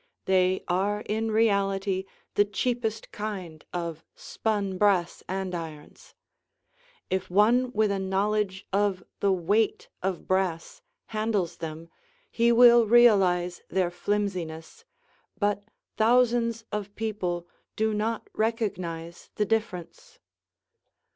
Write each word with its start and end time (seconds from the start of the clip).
They 0.25 0.63
are 0.67 1.01
in 1.01 1.29
reality 1.29 2.05
the 2.33 2.43
cheapest 2.43 3.11
kind 3.11 3.63
of 3.71 4.03
spun 4.15 4.79
brass 4.79 5.21
andirons. 5.29 6.15
If 7.11 7.29
one 7.29 7.71
with 7.73 7.91
a 7.91 7.99
knowledge 7.99 8.65
of 8.73 9.03
the 9.19 9.31
weight 9.31 9.89
of 10.01 10.25
brass 10.27 10.81
handles 11.13 11.57
them, 11.57 11.87
he 12.31 12.51
will 12.51 12.87
realize 12.87 13.61
their 13.69 13.91
flimsiness, 13.91 14.85
but 15.37 15.65
thousands 15.97 16.65
of 16.71 16.95
people 16.95 17.47
do 17.75 17.93
not 17.93 18.27
recognize 18.33 19.29
the 19.35 19.45
difference. 19.45 20.17